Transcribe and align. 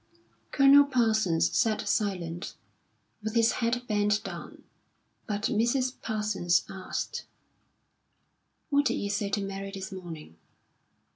Colonel 0.51 0.85
Parsons 0.85 1.55
sat 1.55 1.87
silent, 1.87 2.55
with 3.21 3.35
his 3.35 3.51
head 3.61 3.83
bent 3.85 4.23
down, 4.23 4.63
but 5.27 5.43
Mrs. 5.43 5.93
Parsons 6.01 6.63
asked: 6.67 7.25
"What 8.71 8.85
did 8.85 8.95
you 8.95 9.11
say 9.11 9.29
to 9.29 9.41
Mary 9.43 9.69
this 9.69 9.91
morning?" 9.91 10.37